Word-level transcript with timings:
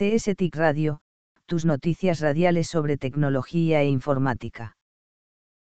CSTIC 0.00 0.56
Radio, 0.56 1.00
tus 1.44 1.66
noticias 1.66 2.20
radiales 2.20 2.68
sobre 2.68 2.96
tecnología 2.96 3.82
e 3.82 3.88
informática. 3.90 4.78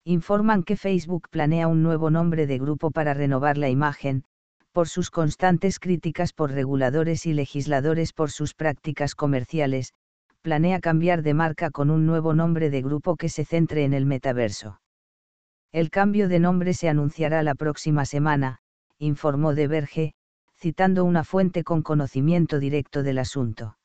Informan 0.04 0.62
que 0.62 0.76
Facebook 0.76 1.28
planea 1.28 1.66
un 1.66 1.82
nuevo 1.82 2.08
nombre 2.08 2.46
de 2.46 2.56
grupo 2.60 2.92
para 2.92 3.14
renovar 3.14 3.58
la 3.58 3.68
imagen, 3.68 4.22
por 4.70 4.86
sus 4.86 5.10
constantes 5.10 5.80
críticas 5.80 6.32
por 6.32 6.52
reguladores 6.52 7.26
y 7.26 7.32
legisladores 7.32 8.12
por 8.12 8.30
sus 8.30 8.54
prácticas 8.54 9.16
comerciales, 9.16 9.92
planea 10.40 10.78
cambiar 10.78 11.22
de 11.22 11.34
marca 11.34 11.72
con 11.72 11.90
un 11.90 12.06
nuevo 12.06 12.32
nombre 12.32 12.70
de 12.70 12.80
grupo 12.80 13.16
que 13.16 13.28
se 13.28 13.44
centre 13.44 13.82
en 13.82 13.92
el 13.92 14.06
metaverso. 14.06 14.80
El 15.72 15.90
cambio 15.90 16.28
de 16.28 16.38
nombre 16.38 16.74
se 16.74 16.88
anunciará 16.88 17.42
la 17.42 17.56
próxima 17.56 18.04
semana, 18.04 18.60
informó 18.98 19.56
De 19.56 19.66
Verge, 19.66 20.14
citando 20.54 21.04
una 21.04 21.24
fuente 21.24 21.64
con 21.64 21.82
conocimiento 21.82 22.60
directo 22.60 23.02
del 23.02 23.18
asunto. 23.18 23.77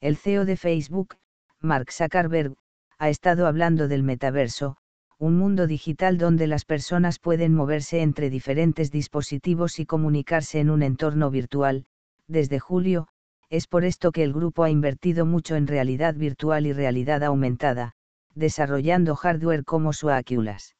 El 0.00 0.16
CEO 0.16 0.46
de 0.46 0.56
Facebook, 0.56 1.16
Mark 1.60 1.92
Zuckerberg, 1.92 2.54
ha 2.98 3.10
estado 3.10 3.46
hablando 3.46 3.86
del 3.86 4.02
metaverso, 4.02 4.78
un 5.18 5.36
mundo 5.36 5.66
digital 5.66 6.16
donde 6.16 6.46
las 6.46 6.64
personas 6.64 7.18
pueden 7.18 7.54
moverse 7.54 8.00
entre 8.00 8.30
diferentes 8.30 8.90
dispositivos 8.90 9.78
y 9.78 9.84
comunicarse 9.84 10.58
en 10.58 10.70
un 10.70 10.82
entorno 10.82 11.30
virtual, 11.30 11.84
desde 12.26 12.58
julio, 12.58 13.08
es 13.50 13.66
por 13.66 13.84
esto 13.84 14.10
que 14.10 14.22
el 14.22 14.32
grupo 14.32 14.62
ha 14.62 14.70
invertido 14.70 15.26
mucho 15.26 15.54
en 15.56 15.66
realidad 15.66 16.14
virtual 16.14 16.66
y 16.66 16.72
realidad 16.72 17.22
aumentada, 17.22 17.92
desarrollando 18.34 19.16
hardware 19.16 19.66
como 19.66 19.92
su 19.92 20.08
Oculus. 20.08 20.76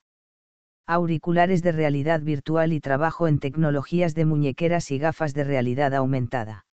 Auriculares 0.86 1.62
de 1.62 1.72
realidad 1.72 2.22
virtual 2.22 2.72
y 2.72 2.80
trabajo 2.80 3.28
en 3.28 3.38
tecnologías 3.38 4.14
de 4.14 4.24
muñequeras 4.24 4.90
y 4.90 4.98
gafas 4.98 5.34
de 5.34 5.44
realidad 5.44 5.94
aumentada. 5.94 6.64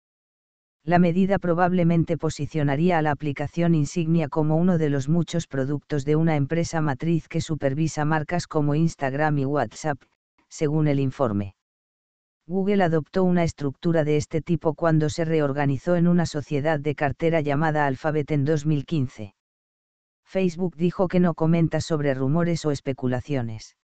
La 0.88 0.98
medida 0.98 1.38
probablemente 1.38 2.16
posicionaría 2.16 2.96
a 2.96 3.02
la 3.02 3.10
aplicación 3.10 3.74
insignia 3.74 4.30
como 4.30 4.56
uno 4.56 4.78
de 4.78 4.88
los 4.88 5.06
muchos 5.06 5.46
productos 5.46 6.06
de 6.06 6.16
una 6.16 6.34
empresa 6.34 6.80
matriz 6.80 7.28
que 7.28 7.42
supervisa 7.42 8.06
marcas 8.06 8.46
como 8.46 8.74
Instagram 8.74 9.36
y 9.36 9.44
WhatsApp, 9.44 10.00
según 10.48 10.88
el 10.88 10.98
informe. 10.98 11.56
Google 12.46 12.82
adoptó 12.82 13.24
una 13.24 13.44
estructura 13.44 14.02
de 14.02 14.16
este 14.16 14.40
tipo 14.40 14.72
cuando 14.72 15.10
se 15.10 15.26
reorganizó 15.26 15.94
en 15.94 16.08
una 16.08 16.24
sociedad 16.24 16.80
de 16.80 16.94
cartera 16.94 17.42
llamada 17.42 17.86
Alphabet 17.86 18.30
en 18.30 18.46
2015. 18.46 19.34
Facebook 20.24 20.74
dijo 20.74 21.06
que 21.06 21.20
no 21.20 21.34
comenta 21.34 21.82
sobre 21.82 22.14
rumores 22.14 22.64
o 22.64 22.70
especulaciones. 22.70 23.76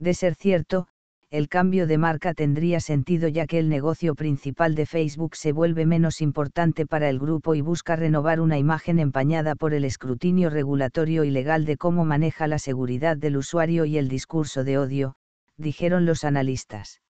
De 0.00 0.14
ser 0.14 0.34
cierto, 0.34 0.88
el 1.30 1.50
cambio 1.50 1.86
de 1.86 1.98
marca 1.98 2.32
tendría 2.32 2.80
sentido 2.80 3.28
ya 3.28 3.46
que 3.46 3.58
el 3.58 3.68
negocio 3.68 4.14
principal 4.14 4.74
de 4.74 4.86
Facebook 4.86 5.36
se 5.36 5.52
vuelve 5.52 5.84
menos 5.84 6.22
importante 6.22 6.86
para 6.86 7.10
el 7.10 7.18
grupo 7.18 7.54
y 7.54 7.60
busca 7.60 7.96
renovar 7.96 8.40
una 8.40 8.56
imagen 8.56 8.98
empañada 8.98 9.54
por 9.54 9.74
el 9.74 9.84
escrutinio 9.84 10.48
regulatorio 10.48 11.24
y 11.24 11.30
legal 11.30 11.66
de 11.66 11.76
cómo 11.76 12.06
maneja 12.06 12.46
la 12.46 12.58
seguridad 12.58 13.18
del 13.18 13.36
usuario 13.36 13.84
y 13.84 13.98
el 13.98 14.08
discurso 14.08 14.64
de 14.64 14.78
odio, 14.78 15.16
dijeron 15.58 16.06
los 16.06 16.24
analistas. 16.24 17.02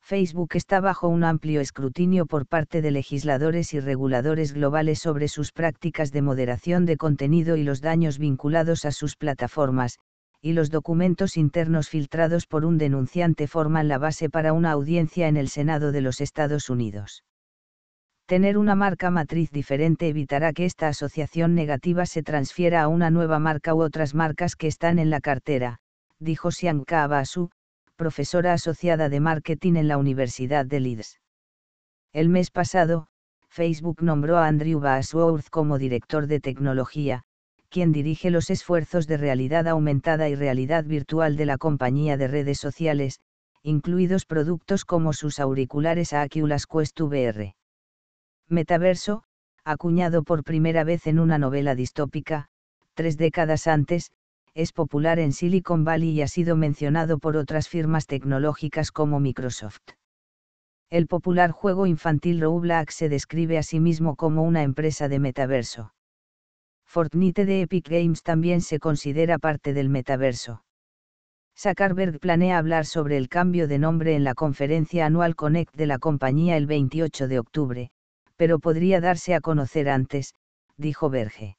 Facebook 0.00 0.50
está 0.54 0.80
bajo 0.80 1.08
un 1.08 1.22
amplio 1.22 1.60
escrutinio 1.60 2.24
por 2.24 2.46
parte 2.46 2.80
de 2.80 2.90
legisladores 2.90 3.74
y 3.74 3.80
reguladores 3.80 4.54
globales 4.54 5.00
sobre 5.00 5.28
sus 5.28 5.52
prácticas 5.52 6.10
de 6.10 6.22
moderación 6.22 6.86
de 6.86 6.96
contenido 6.96 7.56
y 7.56 7.64
los 7.64 7.82
daños 7.82 8.18
vinculados 8.18 8.86
a 8.86 8.92
sus 8.92 9.16
plataformas, 9.16 9.98
y 10.40 10.52
los 10.52 10.70
documentos 10.70 11.36
internos 11.36 11.88
filtrados 11.88 12.46
por 12.46 12.64
un 12.64 12.78
denunciante 12.78 13.46
forman 13.46 13.88
la 13.88 13.98
base 13.98 14.30
para 14.30 14.52
una 14.52 14.70
audiencia 14.70 15.28
en 15.28 15.36
el 15.36 15.48
Senado 15.48 15.92
de 15.92 16.00
los 16.00 16.20
Estados 16.20 16.70
Unidos. 16.70 17.24
Tener 18.26 18.58
una 18.58 18.74
marca 18.74 19.10
matriz 19.10 19.50
diferente 19.50 20.08
evitará 20.08 20.52
que 20.52 20.64
esta 20.64 20.88
asociación 20.88 21.54
negativa 21.54 22.06
se 22.06 22.22
transfiera 22.22 22.82
a 22.82 22.88
una 22.88 23.08
nueva 23.10 23.38
marca 23.38 23.74
u 23.74 23.82
otras 23.82 24.14
marcas 24.14 24.56
que 24.56 24.66
están 24.66 24.98
en 24.98 25.10
la 25.10 25.20
cartera, 25.20 25.78
dijo 26.18 26.50
Sianka 26.50 27.04
Abasu, 27.04 27.50
profesora 27.94 28.52
asociada 28.52 29.08
de 29.08 29.20
marketing 29.20 29.76
en 29.76 29.88
la 29.88 29.96
Universidad 29.96 30.66
de 30.66 30.80
Leeds. 30.80 31.20
El 32.12 32.28
mes 32.28 32.50
pasado, 32.50 33.06
Facebook 33.48 34.02
nombró 34.02 34.38
a 34.38 34.48
Andrew 34.48 34.80
Bashworth 34.80 35.48
como 35.48 35.78
director 35.78 36.26
de 36.26 36.40
tecnología, 36.40 37.22
quien 37.66 37.92
dirige 37.92 38.30
los 38.30 38.50
esfuerzos 38.50 39.06
de 39.06 39.16
realidad 39.16 39.68
aumentada 39.68 40.28
y 40.28 40.34
realidad 40.34 40.84
virtual 40.84 41.36
de 41.36 41.46
la 41.46 41.58
compañía 41.58 42.16
de 42.16 42.28
redes 42.28 42.58
sociales, 42.58 43.20
incluidos 43.62 44.24
productos 44.24 44.84
como 44.84 45.12
sus 45.12 45.40
auriculares 45.40 46.12
Oculus 46.12 46.66
Quest 46.66 47.00
VR. 47.00 47.54
Metaverso, 48.48 49.24
acuñado 49.64 50.22
por 50.22 50.44
primera 50.44 50.84
vez 50.84 51.06
en 51.08 51.18
una 51.18 51.38
novela 51.38 51.74
distópica, 51.74 52.46
tres 52.94 53.16
décadas 53.16 53.66
antes, 53.66 54.12
es 54.54 54.72
popular 54.72 55.18
en 55.18 55.32
Silicon 55.32 55.84
Valley 55.84 56.10
y 56.10 56.22
ha 56.22 56.28
sido 56.28 56.56
mencionado 56.56 57.18
por 57.18 57.36
otras 57.36 57.68
firmas 57.68 58.06
tecnológicas 58.06 58.92
como 58.92 59.18
Microsoft. 59.20 59.82
El 60.88 61.08
popular 61.08 61.50
juego 61.50 61.86
infantil 61.86 62.40
Roblox 62.40 62.94
se 62.94 63.08
describe 63.08 63.58
a 63.58 63.64
sí 63.64 63.80
mismo 63.80 64.14
como 64.14 64.44
una 64.44 64.62
empresa 64.62 65.08
de 65.08 65.18
metaverso. 65.18 65.92
Fortnite 66.96 67.44
de 67.44 67.60
Epic 67.60 67.90
Games 67.90 68.22
también 68.22 68.62
se 68.62 68.78
considera 68.78 69.38
parte 69.38 69.74
del 69.74 69.90
metaverso. 69.90 70.62
Zuckerberg 71.54 72.18
planea 72.20 72.56
hablar 72.56 72.86
sobre 72.86 73.18
el 73.18 73.28
cambio 73.28 73.68
de 73.68 73.78
nombre 73.78 74.14
en 74.14 74.24
la 74.24 74.32
conferencia 74.32 75.04
anual 75.04 75.36
Connect 75.36 75.74
de 75.74 75.84
la 75.84 75.98
compañía 75.98 76.56
el 76.56 76.66
28 76.66 77.28
de 77.28 77.38
octubre, 77.38 77.90
pero 78.36 78.60
podría 78.60 79.02
darse 79.02 79.34
a 79.34 79.42
conocer 79.42 79.90
antes, 79.90 80.32
dijo 80.78 81.10
Berge. 81.10 81.58